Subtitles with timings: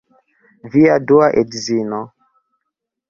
[0.71, 2.01] Via dua edzino